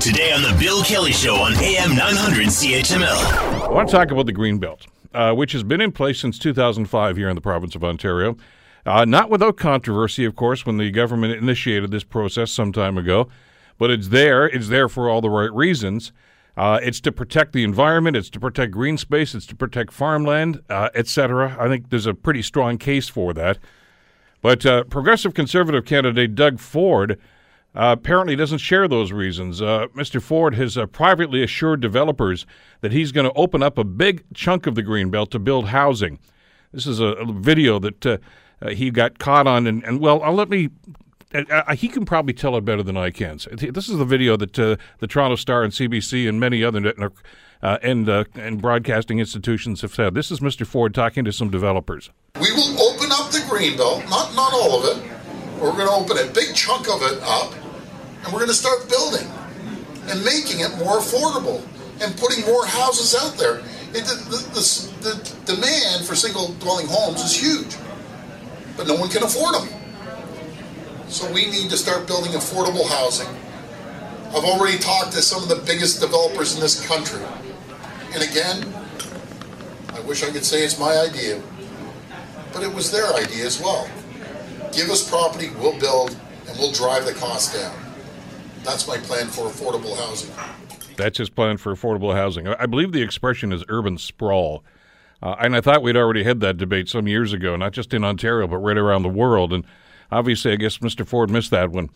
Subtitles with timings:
[0.00, 3.68] Today on The Bill Kelly Show on AM 900 CHML.
[3.68, 7.18] I want to talk about the Greenbelt, uh, which has been in place since 2005
[7.18, 8.38] here in the province of Ontario.
[8.86, 13.28] Uh, not without controversy, of course, when the government initiated this process some time ago,
[13.76, 14.46] but it's there.
[14.46, 16.12] It's there for all the right reasons.
[16.56, 18.16] Uh, it's to protect the environment.
[18.16, 19.34] It's to protect green space.
[19.34, 21.58] It's to protect farmland, uh, etc.
[21.60, 23.58] I think there's a pretty strong case for that.
[24.40, 27.18] But uh, progressive conservative candidate Doug Ford
[27.74, 29.62] uh, apparently doesn't share those reasons.
[29.62, 30.20] Uh, Mr.
[30.20, 32.44] Ford has uh, privately assured developers
[32.80, 36.18] that he's going to open up a big chunk of the Greenbelt to build housing.
[36.72, 38.18] This is a, a video that uh,
[38.60, 40.70] uh, he got caught on, and, and well, let me.
[41.76, 43.38] He can probably tell it better than I can.
[43.52, 47.24] This is the video that the Toronto Star and CBC and many other network
[47.62, 50.14] and and broadcasting institutions have said.
[50.14, 50.66] This is Mr.
[50.66, 52.10] Ford talking to some developers.
[52.34, 55.04] We will open up the Greenbelt, not not all of it.
[55.60, 57.59] We're going to open a big chunk of it up
[58.22, 59.26] and we're going to start building
[60.08, 61.62] and making it more affordable
[62.02, 63.58] and putting more houses out there.
[63.92, 67.76] It, the, the, the, demand for single dwelling homes is huge,
[68.76, 69.68] but no one can afford them.
[71.08, 73.28] So we need to start building affordable housing.
[74.28, 77.22] I've already talked to some of the biggest developers in this country.
[78.14, 78.72] And again,
[79.92, 81.42] I wish I could say it's my idea,
[82.52, 83.88] but it was their idea as well.
[84.72, 86.16] Give us property, we'll build,
[86.48, 87.89] and we'll drive the cost down.
[88.62, 90.30] That's my plan for affordable housing.
[90.96, 92.46] That's his plan for affordable housing.
[92.48, 94.62] I believe the expression is urban sprawl.
[95.22, 98.04] Uh, and I thought we'd already had that debate some years ago, not just in
[98.04, 99.52] Ontario, but right around the world.
[99.52, 99.64] And
[100.10, 101.06] obviously, I guess Mr.
[101.06, 101.90] Ford missed that one.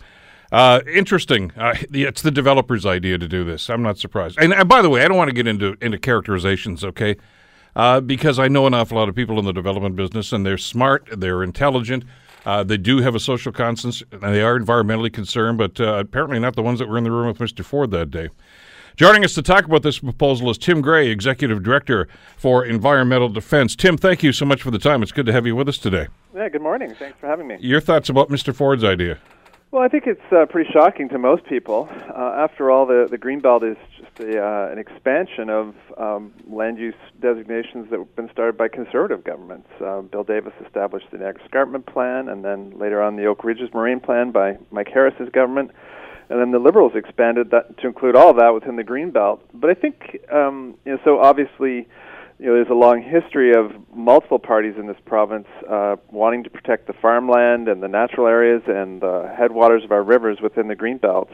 [0.53, 1.53] Uh, interesting.
[1.57, 3.69] Uh, it's the developer's idea to do this.
[3.71, 4.39] I'm not surprised.
[4.39, 7.17] And, and by the way, I don't want to get into into characterizations, okay?
[7.75, 10.59] Uh, because I know an awful lot of people in the development business, and they're
[10.59, 12.05] smart, they're intelligent,
[12.45, 16.39] uh, they do have a social conscience, and they are environmentally concerned, but uh, apparently
[16.39, 17.65] not the ones that were in the room with Mr.
[17.65, 18.29] Ford that day.
[18.97, 23.75] Joining us to talk about this proposal is Tim Gray, Executive Director for Environmental Defence.
[23.75, 25.03] Tim, thank you so much for the time.
[25.03, 26.07] It's good to have you with us today.
[26.33, 26.95] Yeah, good morning.
[26.95, 27.57] Thanks for having me.
[27.59, 28.55] Your thoughts about Mr.
[28.55, 29.19] Ford's idea?
[29.75, 31.89] Well, I think it's uh, pretty shocking to most people.
[31.91, 36.79] Uh, after all, the, the Greenbelt is just a, uh, an expansion of um, land
[36.79, 39.67] use designations that have been started by conservative governments.
[39.85, 43.69] Uh, Bill Davis established the Niagara Escarpment Plan, and then later on the Oak Ridges
[43.75, 45.73] Moraine Plan by Mike Harris's government.
[46.29, 49.41] And then the Liberals expanded that to include all that within the Greenbelt.
[49.53, 51.89] But I think, um, you know, so obviously
[52.39, 56.51] you know, there's a long history of multiple parties in this province uh, wanting to
[56.51, 60.75] protect the farmland and the natural areas and the headwaters of our rivers within the
[60.75, 61.29] greenbelt.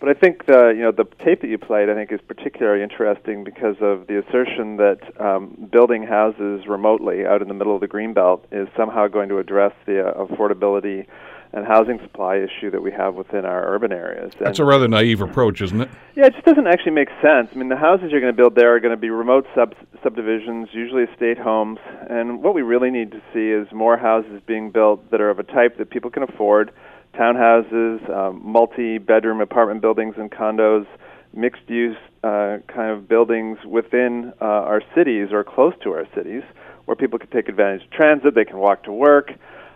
[0.00, 2.82] But I think the you know the tape that you played I think is particularly
[2.82, 7.82] interesting because of the assertion that um, building houses remotely out in the middle of
[7.82, 11.06] the greenbelt is somehow going to address the uh, affordability
[11.52, 14.32] and housing supply issue that we have within our urban areas.
[14.38, 15.88] That's a rather naive approach, isn't it?
[16.14, 17.48] Yeah, it just doesn't actually make sense.
[17.52, 19.74] I mean, the houses you're going to build there are going to be remote sub-
[20.02, 21.78] subdivisions, usually estate homes,
[22.08, 25.38] and what we really need to see is more houses being built that are of
[25.38, 26.72] a type that people can afford
[27.14, 30.86] townhouses, um, multi bedroom apartment buildings and condos,
[31.34, 36.42] mixed use uh, kind of buildings within uh, our cities or close to our cities
[36.84, 39.32] where people can take advantage of transit, they can walk to work.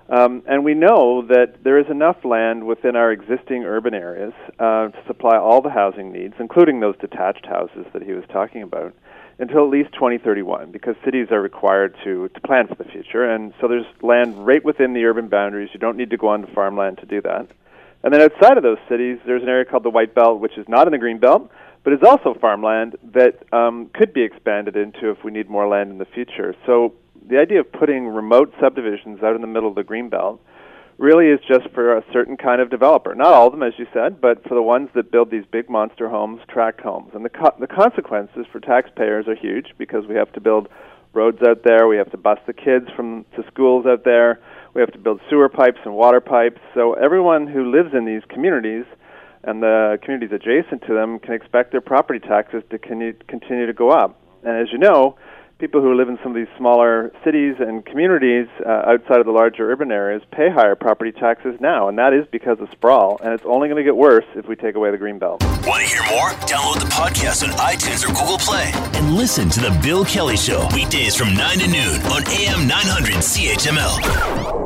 [0.09, 4.88] Um, and we know that there is enough land within our existing urban areas uh,
[4.88, 8.94] to supply all the housing needs, including those detached houses that he was talking about,
[9.38, 13.25] until at least 2031, because cities are required to, to plan for the future.
[13.25, 15.70] And so there's land right within the urban boundaries.
[15.72, 17.48] You don't need to go onto farmland to do that.
[18.03, 20.69] And then outside of those cities, there's an area called the White Belt, which is
[20.69, 21.50] not in the Green Belt,
[21.82, 25.91] but is also farmland that um, could be expanded into if we need more land
[25.91, 26.54] in the future.
[26.66, 26.92] So
[27.28, 30.40] the idea of putting remote subdivisions out in the middle of the green belt
[30.98, 33.14] really is just for a certain kind of developer.
[33.14, 35.68] Not all of them, as you said, but for the ones that build these big
[35.68, 37.10] monster homes, tract homes.
[37.14, 40.68] And the co- the consequences for taxpayers are huge because we have to build
[41.12, 44.41] roads out there, we have to bus the kids from to schools out there,
[44.74, 46.60] we have to build sewer pipes and water pipes.
[46.74, 48.84] So everyone who lives in these communities
[49.44, 53.91] and the communities adjacent to them can expect their property taxes to continue to go
[53.91, 54.20] up.
[54.42, 55.16] And as you know,
[55.65, 59.33] people who live in some of these smaller cities and communities uh, outside of the
[59.33, 63.19] larger urban areas pay higher property taxes now, and that is because of sprawl.
[63.25, 65.43] And it's only going to get worse if we take away the green belt.
[65.66, 66.28] Want to hear more?
[66.45, 70.69] Download the podcast on iTunes or Google Play and listen to the Bill Kelly Show
[70.75, 74.64] weekdays from 9 to noon on AM 900 CHML.